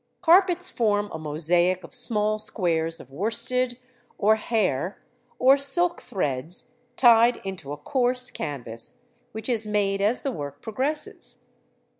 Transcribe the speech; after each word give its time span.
Carpets 0.23 0.67
form 0.67 1.11
a 1.11 1.19
mosaic 1.19 1.83
of 1.83 1.93
small 1.93 2.39
squares 2.39 2.99
of 2.99 3.11
worsted, 3.11 3.77
or 4.17 4.35
hair, 4.35 4.99
or 5.37 5.59
silk 5.59 6.01
threads, 6.01 6.73
tied 6.97 7.37
into 7.45 7.71
a 7.71 7.77
coarse 7.77 8.31
canvas, 8.31 9.03
which 9.31 9.47
is 9.47 9.67
made 9.67 10.01
as 10.01 10.21
the 10.21 10.31
work 10.31 10.59
progresses. 10.59 11.43